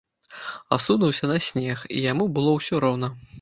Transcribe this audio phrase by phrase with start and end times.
[0.77, 3.13] Асунуўся на снег, і яму было ўсё роўна.